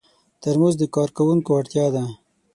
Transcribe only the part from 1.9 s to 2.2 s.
ده.